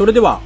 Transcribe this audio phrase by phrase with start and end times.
[0.00, 0.40] それでは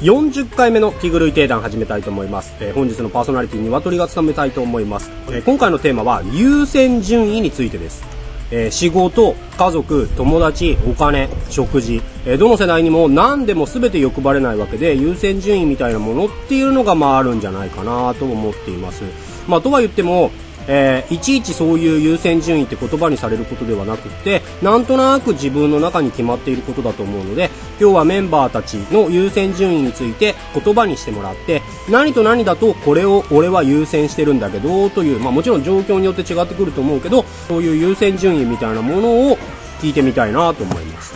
[0.00, 8.04] 40回目の気狂い定談始めたいと思います、えー本日のパーソナリティに鶏が務めたいと思います、えー今回のテーマは優先順位についてです、
[8.50, 19.04] えー仕事家族友達お金食事、えーどの世代にも何でも全て欲張れないわけで優先順位みたいなものっていうのがまああるんじゃないかなと思っています。
[19.48, 20.30] まあとは言っても
[20.68, 27.50] えーいちいちそういう優先順位って言葉にされることではなくてなんとなく自分の中に決まっていることだと思うので
[27.80, 39.38] 今日はメンバーたちの優先順位について言葉にしてもらって何と何だとこれを俺は優先してるんだけどという、まあ、もちろん状況によって違ってくると思うけどそういう優先順位みたいなものを
[39.80, 41.14] 聞いてみたいなと思います。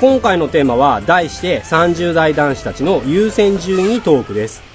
[0.00, 4.73] 今回のテーマは題して30代男子たちの優先順位トークです。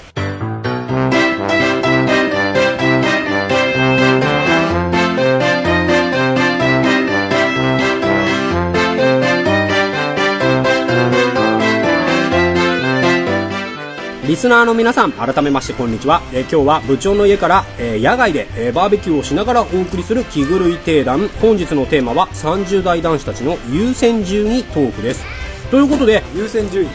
[14.29, 16.21] リスナーの皆さん、改めましてこんにちは。
[16.31, 21.29] えー今日は部長の家から、えー野外で、えーバーベキューをしながらお送りする気狂い定談。
[21.41, 25.25] 本日のテーマは30代男子たちの優先順位トークです。
[25.71, 26.89] ということで、優先順位。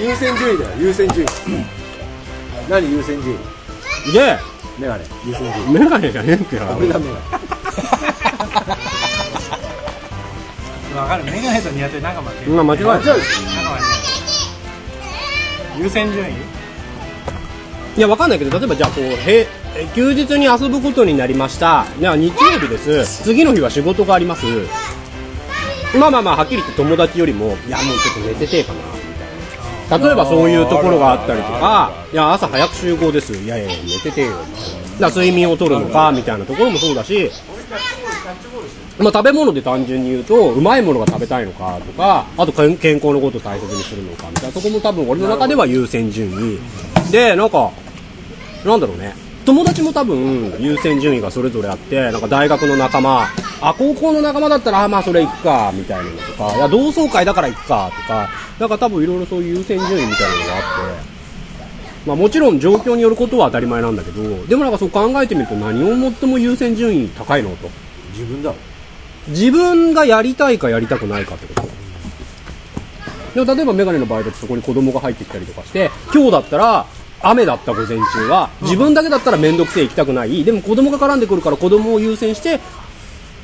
[0.00, 0.70] 優先順位だよ。
[0.78, 1.28] 優先順位。
[2.70, 4.12] 何優先順位？
[4.12, 4.38] で、
[4.78, 5.04] メガネ。
[5.26, 5.80] 優先順位。
[5.80, 6.76] メガネじゃねえんだよ。
[6.78, 7.06] 俺だメ
[10.94, 11.24] ガわかる。
[11.24, 13.00] メガネと似合って仲間違いまあ間違いない。
[13.00, 13.89] 仲間違い
[15.80, 16.30] 優先順位？
[17.96, 21.86] いや、わかんないけど、例えばじゃあ、こう、へえ休日に遊ぶことになりました。
[21.98, 23.22] じゃあ、日曜日です。
[23.24, 24.44] 次の日は仕事があります。
[25.96, 28.84] まあまあまあ、はっきり言って友達よりも、いや、もうちょっと寝ててえかな、み
[29.88, 30.06] たいな。
[30.06, 33.32] 例えばそういうところがあったりとか、いや、朝早く集合です。
[33.32, 34.32] いやいや、寝ててえよ。
[35.00, 37.32] だ睡眠をとるのか、みたいなところもそうだし、
[39.00, 47.10] まあ、食べ物で単純に言うと、うまいものが食べたいのかとか、あと健康のことを大切にするのかみたいなとこも多分俺の中では優先順位。
[47.10, 47.70] で、なんか、
[48.64, 49.14] なんだろうね。
[49.46, 53.26] 友達も多分優先順位がそれぞれあって、なんか大学の仲間、
[53.62, 58.28] あ、高校の仲間だったら、あ、まあそれ行くか、みたいなのとか、いや、同窓会だから行くか、とか、
[58.58, 61.10] なんか多分いろいろそういう優先順位みたいなのがあって、
[62.06, 67.70] まあもちろん状況によることは当たり前なんだけど、でもなんかそう考えてみると何をもっても優先順位高いのと。
[68.12, 68.56] 自分だろ
[69.28, 71.68] 自分がやりたいかやりたくないかってこと。
[73.34, 76.86] でも例えばメガネの場合だとそこに子供が入ってきたりとかして今日だったら
[77.22, 80.42] 雨だった午前中は自分だけだったら面倒くせえ行きたくない。
[80.42, 82.58] でも子供が絡んでくるから子供を優先して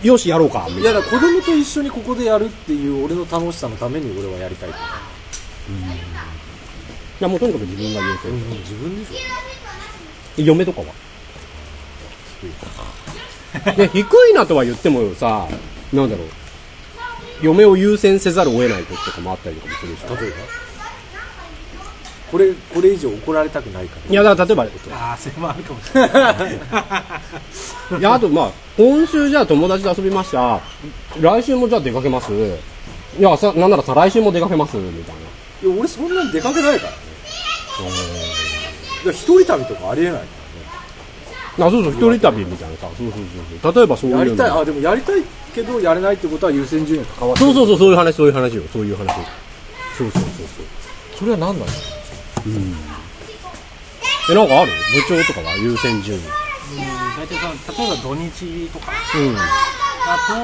[0.03, 0.83] よしやろうかみたいな。
[0.83, 4.73] いやだから子供と一緒にここでやるっていう俺の楽しさのために俺はやりたいい
[7.21, 8.31] やもうとにかく自分が優先。
[8.31, 10.43] うん自分でしょ。
[10.43, 10.87] 嫁とかは？
[13.77, 15.49] で低いなとは言ってもさ
[15.93, 16.27] なんだろう。
[17.43, 20.05] 嫁を優先せざるを得ない時とかもあったりとかもするでし。
[20.05, 20.37] ょ例えば？
[22.33, 24.11] これこれ以上怒られたくないから。
[24.11, 24.63] いやだから例えば
[24.97, 28.01] ああそれもあるかもしれない。
[28.01, 30.61] いや、あと、まあ、今週じゃあ友達と遊びました。
[31.21, 32.33] 来週もじゃあ出かけます。
[32.33, 35.21] いや、さ、なんなら再来週も出かけます、みたいな。
[35.71, 36.97] いや俺そんなに出かけないからね。
[39.05, 40.21] いや一人旅とかありえない。
[40.21, 40.27] か
[41.59, 42.89] あ、そうそう、一人旅みたいなさ。
[42.89, 43.75] そうそうそうそう。
[43.75, 45.23] 例えばそういうやりたいあでもやりたい
[45.55, 48.63] けどやれないってことは優先順位が関わってそうそうそう、そういう話、そういう話よ。
[48.73, 49.07] そういう話。
[49.97, 50.67] そうそうそう
[51.19, 51.67] それは何なの？
[51.67, 51.73] そ
[52.47, 52.53] う。
[52.53, 52.75] うん。
[54.29, 54.73] え、なんかある？
[54.93, 56.21] 部長とかは優先順位。
[56.21, 59.35] うん大体その例えば土日とかうん。
[60.05, 60.35] だと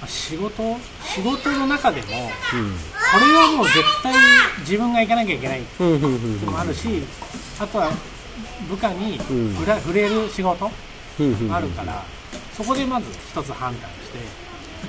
[0.00, 0.76] まあ仕事？
[1.14, 2.32] 仕事の中でも
[3.12, 4.20] これはもう絶対
[4.58, 5.92] 自分が行かなきゃいけないっうん。
[5.92, 6.02] うん。
[6.02, 6.12] うん。
[6.12, 6.38] うん。
[6.40, 7.02] てのもあるし
[7.58, 7.92] あとは
[8.68, 10.70] 部下にうん触れる仕事
[11.18, 11.32] うん。
[11.32, 11.52] うん。
[11.52, 12.06] あるから
[12.50, 14.18] そこでまず一つ判断して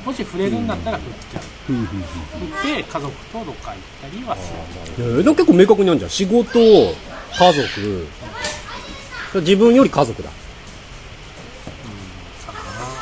[0.04, 1.40] もし触れるんだったら振っちゃ
[1.70, 1.78] ううん。
[1.78, 1.86] うん。
[2.40, 4.54] 振って家族とどっか行ったりはす
[5.00, 5.20] るうん。
[5.20, 6.12] え、でも結構明確にあるじゃん。
[6.12, 6.98] 仕事、
[7.38, 8.10] 家族。
[9.36, 10.30] 自分より家族だ。
[12.64, 13.02] かな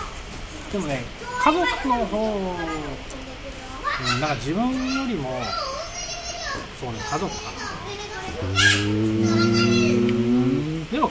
[0.72, 1.06] でもね
[1.38, 2.98] 家族の方、
[4.00, 5.54] うん、なんか自分よりも
[6.80, 7.60] そうね家族かな
[8.40, 9.71] でも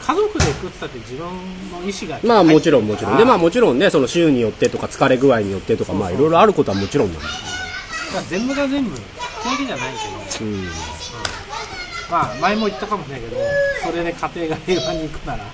[0.00, 1.26] 家族で行くってたって自分
[1.70, 3.17] の意思がまあもちろんもちろん。
[3.17, 7.29] で、まあだもちろんね、その週によってとか疲れ具合によってとか、まあいろいろあることはもちろんなんだ。
[7.29, 10.64] から全部が全部ってわけじゃないけどうん。
[12.11, 13.37] まあ前も言ったかもしれないけど
[13.85, 15.44] それで家庭が平和に行くなら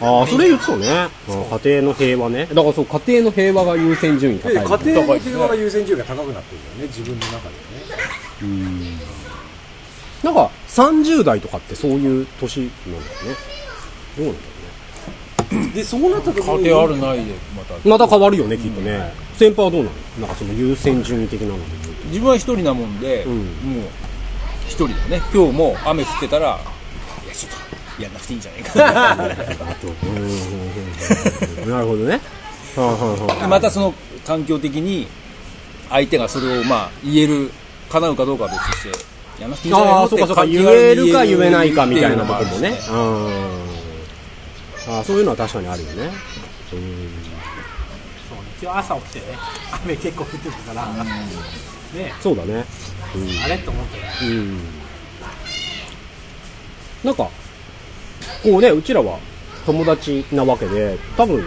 [0.00, 1.08] ああ、それ言ってたね。
[1.28, 2.46] うん家庭の平和ね。
[2.46, 4.52] だからそう、家庭の平和が優先順位高い。
[4.54, 7.60] 家庭の平和が優先順位が高くなってるんだよね自分の中でね
[8.42, 8.98] うん。
[10.22, 13.04] なんか、30代とかってそういう年なんだよね。
[14.18, 15.70] どうなんだろうね。
[15.72, 16.58] でそうなった時に。
[16.58, 17.88] 家庭あるないでまた。
[17.88, 19.12] また変わるよね、きっとね。
[19.34, 20.26] 先輩はどうなの？
[20.26, 21.64] なんかその優先順位的なので。
[22.08, 23.36] 自分は一人なもんで、うん。
[23.36, 23.44] もう
[24.66, 25.22] 一人だよね。
[25.32, 26.46] 今日も雨降ってたら
[27.24, 27.52] いやちょっ
[27.96, 28.92] とやんなくていいんじゃないか。
[28.92, 30.22] なうんうん。
[30.22, 32.20] うんうんなるほどね。
[32.76, 33.48] はあはあはあ。
[33.48, 33.94] またその
[34.26, 35.06] 環境的に
[35.88, 37.50] 相手がそれをまあ言える
[37.88, 38.82] 叶うかどうかは別とし
[39.38, 42.78] てやんなくていいんじゃないああ、そうかそうか、言えるか言えないかみたいなところもね。
[42.90, 43.67] うん。
[44.88, 46.04] ああ、そういうのは確かにあるよね。
[46.04, 46.10] うん。
[48.28, 49.38] そう一応朝起きてね
[49.84, 51.04] 雨結構降ってたから、
[51.94, 52.64] ねそうだね。
[53.44, 54.28] あれと思ったようん。
[54.28, 54.58] うん。
[57.04, 57.28] なんか、
[58.42, 59.18] こうね、うちらは
[59.66, 61.44] 友達なわけで、多分、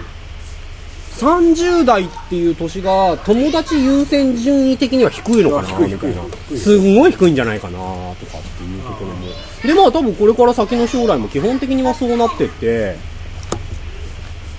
[1.22, 6.24] 30代っていう年が友達優先順位的には低いのかなみたいな
[6.58, 9.28] すんごい低いんじゃないかなとかっていうところも
[9.64, 12.98] でまあ多分これから先の将来も基本的にはそうなってって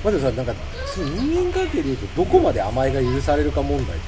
[0.04, 0.52] まずさなんか
[0.84, 4.02] その人間関係でいうとどこまで甘えが許されるか問題とかね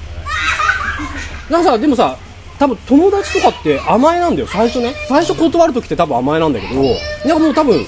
[1.50, 2.16] なんかさ、でもさ、
[2.58, 4.94] 多分友達とかって甘えなんだよ、最初ね。
[5.06, 6.74] 最初断るときって多分甘えなんだけど、
[7.24, 7.84] なんかもう多分、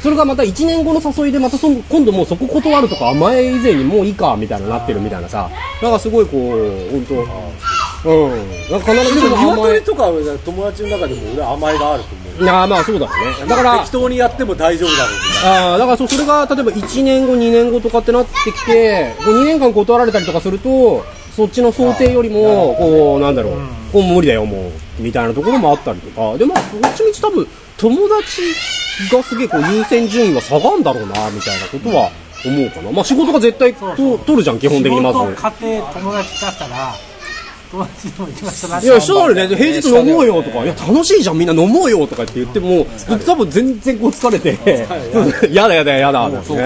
[0.00, 5.50] それがまた1年後の誘いでまたそ今度もうそこ断るとか甘え以前にもういいかみたいななってるみたいなさ、
[5.82, 7.14] なんかすごいこう、本当
[8.02, 8.70] うん。
[8.70, 9.84] なんか必ずしも甘え鶏。
[9.84, 13.46] とかは友達の中でも俺は甘えがあると思ういやまあそうだよね。
[13.48, 21.04] だから、適当にやっても大丈夫だろうみたいああ、だからそうそれが例えば1年後、2年後とかってなってきて、こう2年間断られたりとかすると、
[21.36, 23.52] そっちの想定よりも、こう、なんだろう、
[23.92, 27.46] こう無理だよ、もう、みたいなところもあったりとか、で、まあ、どっちみち多分、
[27.76, 28.42] 友達
[29.12, 32.10] がすげえこう優先順位は下がんだろうな、みたいなことは
[32.44, 32.90] 思うかな。
[32.90, 35.18] まあ仕事が絶対と取るじゃん、基本的にまず。
[35.18, 36.94] 家庭友達だったら
[38.82, 39.48] いや、一緒だよね。
[39.48, 42.86] で平日飲もうよとか、いや、楽しいじゃん、みんな飲もうよとかって言っても、
[43.26, 44.58] 多分全然こう疲れて、
[45.54, 46.56] やだやだやだ、だよね。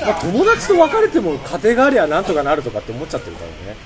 [0.00, 3.76] な、まあ、友達と別れても家庭がありゃなんとかなるとかって思っちゃってるからね。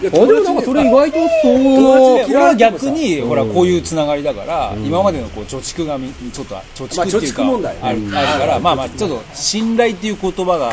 [0.00, 10.72] いやあ、でもなんかそれ意外とその、俺は逆に、ほら、こういうつながりだから、今までのこう貯蓄がみちょっと、貯蓄っていうあるから、まあまあ、ちょっと信頼っていう言葉が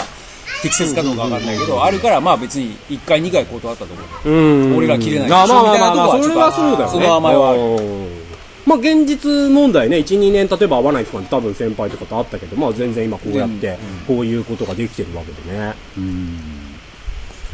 [0.61, 4.37] 適切かどうかわかんないけど、あるから、まあ別に1回、2回断ったところで。
[4.37, 4.41] う
[4.73, 4.77] ん。
[4.77, 6.91] 俺ら切れないまあまあまあまあまあ、みたいそれはなとこはちょっとそうだよね。
[6.91, 7.59] その甘えはある。
[7.59, 8.25] うん
[8.65, 13.77] まあ現実問題ね、1、2年例えば会わないとか多分先輩とかとあったけど、まあ全然今こうやって、
[14.07, 15.75] こういうことができてるわけでね。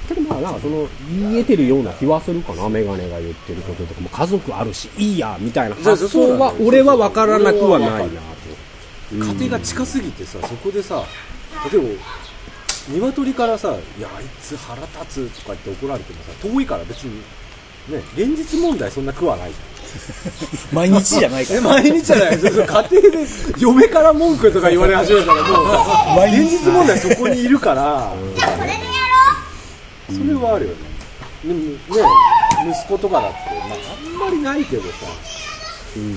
[0.08, 4.00] けどまあなんかその、言えてるような気はするかな、メガネが言ってることとか。
[4.00, 8.12] も、家族あるし、いいや、みたいなそうそう発想は俺は分からなくはないなと。
[9.12, 11.04] 家庭が近すぎてさそこでさ
[11.72, 11.90] 例えば
[13.00, 17.22] 鶏からさ「いやあいつ腹立つ」とか言って怒られてもさ遠いから別に
[17.90, 19.56] ね現実問題そんな苦はないじ
[20.72, 21.70] 毎日じゃないかゃんら。
[21.70, 22.40] 毎日じゃない。
[22.40, 23.28] そうそう家庭で
[23.58, 28.14] 嫁から文句とか言われ始めたらもう現実問題そこにいるから。
[30.10, 30.78] それはあるよね。
[31.44, 31.78] でもね
[32.70, 33.78] 息子とかだって、まあ、
[34.26, 34.90] あんまりないけどさ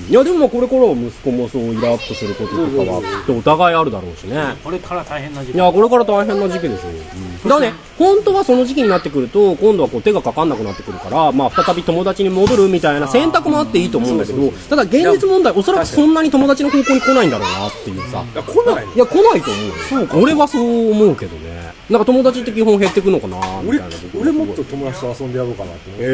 [0.09, 4.55] いやでもまあこれからは息子もそうイラッとすることとかはお互いあるだろうしね。
[4.63, 7.49] これから大変な時期いや、これから大変な時期でしょう。
[7.49, 18.23] だからね、本当はその時期になってくると、今度はこう手がかかんなくなってくるから、まあ再び友達に戻るみたいな選択もあっていいと思うんだけど、ただ現実問題、おそらくそんなに友達の方向に来ないんだろうなっていうさ。
[18.23, 19.73] いや来ないのいや、来ないと思うよ。
[19.89, 20.17] そうか。
[20.17, 21.73] 俺はそう思うけどね。
[21.89, 26.05] なんか友達って基本減ってくのかなみ俺たいな俺もっと友達と遊んでやろうかなって思うえ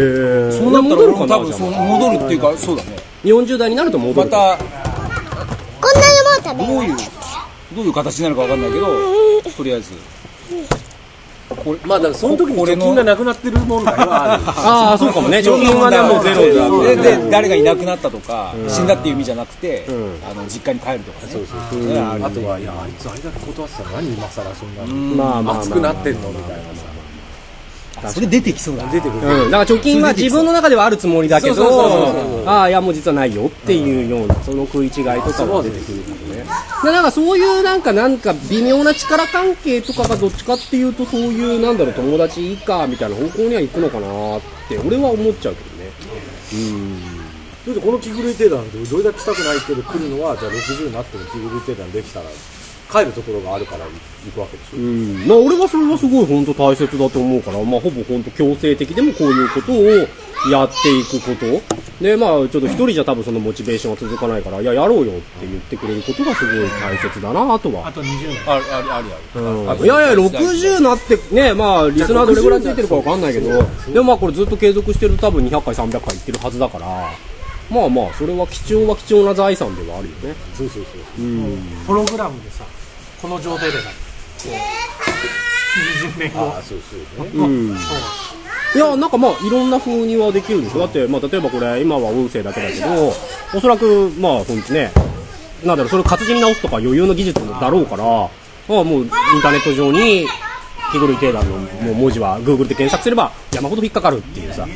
[0.50, 3.11] ー、そうなったら俺も多分戻るっていうか、そうだね。
[3.24, 4.30] 40代になると戻る。
[4.30, 4.63] また、こ
[5.90, 6.98] んなのも食べどういう、
[7.75, 8.88] どういう形になるかわかんないけど、
[9.56, 9.92] とりあえず。
[11.51, 14.44] これまあだからその時に貯金がなくなってる問題はある。
[14.48, 15.40] ああ、そうかもね。
[15.44, 17.04] 貯金はね、もうゼロでだ。
[17.04, 19.92] で誰がいなくなったとか、死んだっていう意味じゃなくて、ん。
[20.25, 21.32] あの実家に帰るとかね。
[21.34, 25.60] そうそうそれはあとはいやあいつあれだけ断ってたら何今更そんなまあ。
[25.60, 26.30] 熱くなってんの？
[26.30, 26.92] みたいなさ
[28.10, 28.91] それ出てきそうだな。
[28.91, 29.27] 出てくる。
[29.27, 35.01] うん、だから貯金は自分の中ではあるつもりだけどそうそうそうそう、ああ、いやもう実はないよっていうような、その食い違いと
[35.33, 36.45] かが出てくるからね。
[36.83, 45.91] で、なんかそういうなんか、なんか微妙な力関係とかがどっちかっていうと、そういう、なんだろう、友達いいか、みたいな方向には行くのかなって、俺は思っちゃうけどね。
[47.65, 52.25] だってこの気狂い定団でどれだけしたくないけど来るのはじゃあ60になっても気狂い定団できたら
[52.91, 55.27] 帰るところがあるから行くわけでしょ、うん。
[55.27, 59.75] まあ俺はそれはすごい本当大切だと思うから、まあほぼ本当強制的でもこういうことを
[60.51, 61.81] やっていくこと。
[62.03, 67.91] で、まあちょっと一人じゃ多分そのモチベーションは続かないから、いや、やろうよって言ってくれることがすごい大切だな、あとはあ。
[67.91, 69.05] と20年あるあるある
[69.36, 69.41] ある。
[69.41, 76.88] うんいやいや、60なって、ね、まあ、リスナーどれぐらいついてるかわかんないけど、でもまあこれずっと継続してると多分200回、300回いってるはずだから、
[77.69, 80.36] まあまあ、それは貴重は貴重な財産ではあるよね。
[80.53, 81.57] そうそうそううん。
[81.88, 82.65] プログラムでさ
[83.22, 87.75] この状態でさこう20年後ああそうそうねうん。
[87.75, 87.78] そう
[88.74, 90.80] いや、なんかまあ、いろんな風にはできるでしょ。
[90.80, 93.13] だって、まあ、例えばこれ、今は音声だけだけど、
[93.54, 94.94] おそらく、まあ、ほんとね、
[95.66, 99.10] なんだろう、それを活字に直すとか余裕の技術だろうから、まあ、もう、イン
[99.42, 100.25] ターネット上に、
[100.94, 104.68] 気狂い定団のもう文字は Google で検索すれば山ほど引っかかるっていうさ。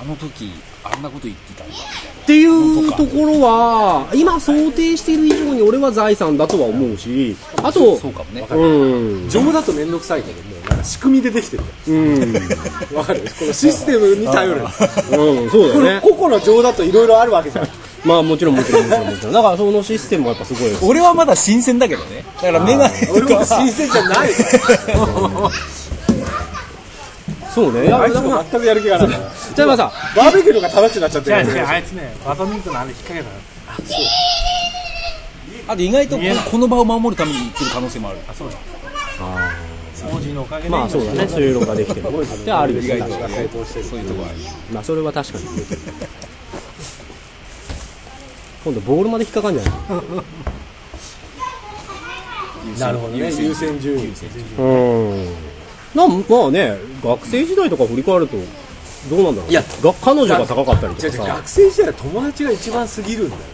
[0.00, 0.50] あの時
[0.82, 9.28] あんなこと言ってたんだっていうところは、今想定している以上に俺は財産だとは思うし、あと、そうかもねうん。
[9.28, 12.96] 情だと面倒くさいけどもうなんか仕組みでできてるうん。
[12.96, 13.20] わかる？
[13.38, 16.00] このシステムに頼る うん、そうだよね。
[16.02, 17.68] この個々の情だといろいろあるわけじゃん
[18.04, 19.32] まあもちろんもちろんもちろんもちろん。
[19.32, 20.84] だからそのシステムはやっぱすごいです。
[20.84, 24.30] 俺はまだ新鮮だけどねだからメガネ俺も新鮮じゃない
[27.54, 27.92] そうね。
[27.92, 29.08] あいつも全くやる気がない
[29.54, 33.30] じゃあまあさ、バーベキューのが楽しくなっちゃって違うる違うあいつねバドミントンのあれ引っ掛けた
[35.72, 38.18] あと意外とここの場を守るために言ってる可能性もある。
[38.28, 38.56] あそうだ。
[39.94, 40.68] 掃除のおかげで。
[40.70, 42.06] まあそうだね、そういうのができてる。
[42.44, 44.34] じゃあある意外と成功してるそういうとこある。
[44.72, 45.44] まあそれは確かに。
[48.64, 49.72] 今度ボールまで引っかかんじゃない？
[52.80, 53.26] なるほどね。
[53.32, 54.12] 優先順位。
[54.58, 55.28] うん。
[55.94, 56.14] なま
[56.46, 58.36] あね、学生時代とか振り返ると、
[59.08, 59.50] どうなんだろう。
[59.50, 61.22] いやが彼女が高かったりとかさ。
[61.24, 61.48] 学。
[61.48, 63.46] 生時代は友達が一番過ぎるんだよね。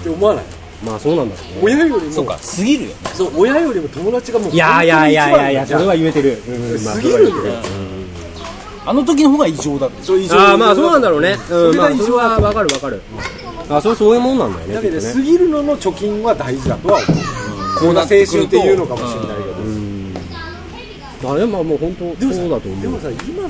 [0.00, 0.44] って思わない？
[0.84, 1.60] まあそうなんだろうね。
[1.62, 2.12] 親よりも。
[2.12, 2.94] そうか過ぎるよね。
[3.14, 6.42] そう親よりも友達がもういやいやいやいやいや、それは本言えてる。
[6.48, 7.54] うん、まあ過ぎるんだよ。
[8.84, 11.38] あの時の方が異常だってそう以上ああ、まあそうなんだろうね。
[11.50, 13.00] うん、まあそれが異常だはわかるわかる。
[13.70, 14.74] あ、それそういうもんなんだよね。
[14.74, 17.06] だけど過ぎるのの貯金は大事だとは思う。
[17.78, 19.31] こんな青春っていうのかもしれない
[21.24, 22.82] あれまあもう本当そうだと思う。
[22.82, 23.48] でもさ今の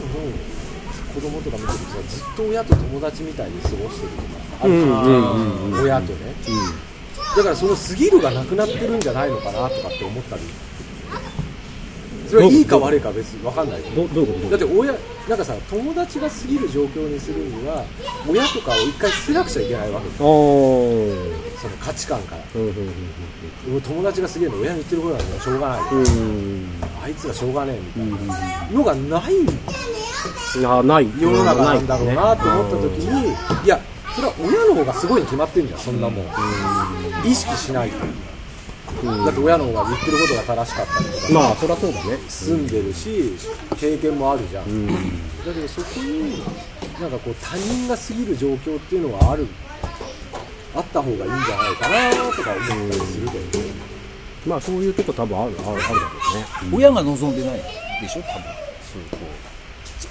[1.15, 5.83] 子供とか見てるとさずっと親と友達みたいに過ごしてるとかあるじゃんうんうんうん。
[5.85, 6.35] 親とね、
[7.37, 10.43] だからその過ぎるがなくなってるんじゃないのかなとかって思ったり
[12.33, 14.09] それはいいか悪いかは別に分かんないけど。
[14.09, 14.51] どどういうこと？
[14.51, 14.93] だって親
[15.29, 17.85] なんかさ友達が過ぎる状況にするには
[18.27, 22.43] 親とかを一回捨てなくちゃいけないわけですその価値観から。
[22.55, 22.75] うんうん
[23.71, 28.71] 俺友達が過ぎるの親に言ってることなんだよしょうがない、うんうんあいつがしょうがねえみたいな。
[28.79, 30.67] のがないうん。
[30.67, 31.09] あない。
[31.21, 33.35] 世の中なんだろうなと思った時に
[33.65, 33.79] いや
[34.15, 36.27] それは親の方がすごいに決まってんじゃんそんなもん。
[37.25, 37.97] 意識しないと
[39.07, 41.33] だって親の方が言ってることが正しかったりとか。
[41.33, 41.55] まあ。
[41.57, 42.17] そりゃそうだね。
[42.29, 43.37] 住んでるし
[43.79, 44.87] 経験もあるじゃん。
[44.87, 46.43] だけどそこに
[47.01, 49.47] なんかこう他人が過ぎる状況っていうのはある
[50.75, 53.73] あった方がいいんじゃないかなとか思ったりするけどね。
[54.47, 55.97] まあそういうとこ多分あるあるあるだろ
[56.65, 56.77] うね。
[56.77, 57.61] 親が望んでない
[58.01, 58.43] でしょ多分。
[58.83, 59.52] そうこう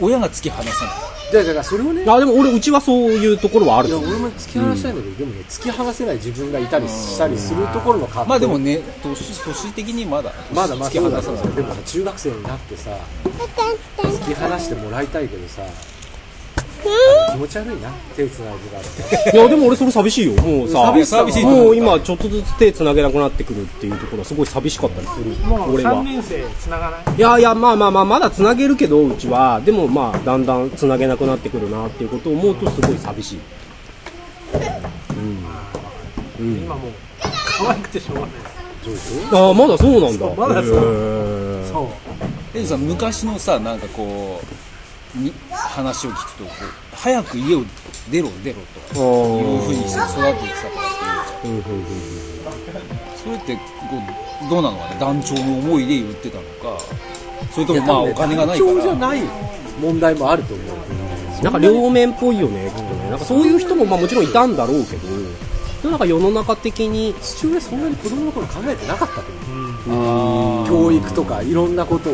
[0.01, 0.93] 親が突き放さない。
[1.31, 2.03] じゃあだからそれをね。
[2.05, 4.15] あでも俺うちはそういうところはあるいやと思う。
[4.15, 12.91] 俺も突き放したいんだけど、でもね突き放せない自分がいたりしたりするところの葛藤まあでもね年年的にまだまだま突き放だそうださないでもさ中学生になってさ
[13.97, 15.61] 突き放してもらいたいけどさ
[17.31, 18.59] 気持ち悪いな手つないで
[19.23, 19.33] たら。
[19.33, 20.33] いやでも俺それ寂しいよ。
[20.41, 26.03] もうさ寂しいもう今ちょっとずつ手つなげなくなってくるっていうところはすごい寂しかったりするもう3俺は。
[26.03, 27.17] 年生つながない？
[27.17, 33.39] いやいやまあまあまあまだつなげるけどうちはでもまあだんだんつなげなくなってくるなっていうことを思うとすごい寂しい。
[36.39, 36.91] 今もう
[37.57, 38.29] 可愛 くてしょうがない
[38.85, 39.13] です。
[39.31, 40.25] ああまだそうなんだ。
[40.25, 40.35] そう。
[40.35, 40.73] まだそう。
[40.73, 41.89] へーそ
[42.53, 44.45] うでさ昔のさなんかこう
[45.15, 47.63] に話を聞くとこう早く家を
[48.09, 51.63] 出ろ出ろとかいうふうにして育ててたからって言う
[53.15, 53.61] それってこ
[54.45, 56.79] うどうなのかね団長の思いで言ってたのか
[57.51, 59.21] それともまあお金がないか単調じゃらない
[59.79, 63.09] 問題もあると思うなんか両面っぽいよねきっとね。
[63.09, 65.15] なんかそういう人もまあもちろんいたんだろうけどで
[65.85, 69.21] もなんか世の中的に父親そんなに子供の頃考えてなかったと
[69.87, 70.67] 思う。
[70.67, 72.13] 教育とかいろんなことを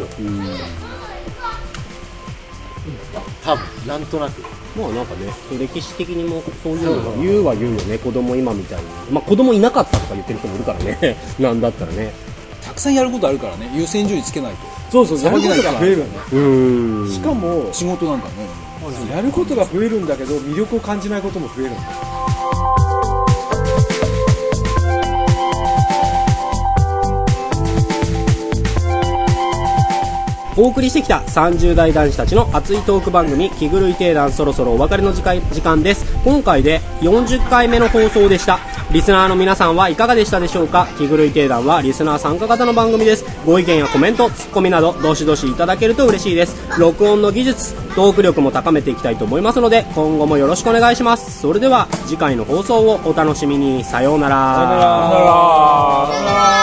[3.47, 4.41] 多分なんとなく。
[4.77, 8.85] まあなんかね歴史的にもそういうのが言うは言うよね子供今みたいに。
[9.09, 11.17] まあ子供いなかったとか言ってる人もいるからね。
[11.39, 12.13] なんだったらね。
[12.61, 13.71] たくさんやることあるからね。
[13.73, 14.57] 優先順位つけないと。
[14.91, 17.11] そうそうやることが増えるんだうーん。
[17.11, 18.67] しかも仕事なんかね。
[19.11, 21.81] やることが増えるんだけど魅力を感じないことも増えるんだ
[30.57, 36.03] お送りしてきた30代男子たちの熱いトーク番組「気狂い定談」そろそろお別れの時間です。
[36.25, 38.59] 今回で40回目の放送でした。
[38.91, 40.87] リスナーの皆さんはいかがでしたでしょうか？
[40.97, 43.25] 気狂い定談はリスナー参加型の番組です。
[43.45, 46.55] ご意見やコメントツッコミなどどしどしいただけると嬉しいです。
[46.79, 51.39] 録音の技術トーク力も高めていきたいと思いますので今後もよろしくお願いします。
[51.39, 53.83] それでは次回の放送をお楽しみに。
[53.83, 54.55] さようなら。
[54.55, 56.56] さよなら。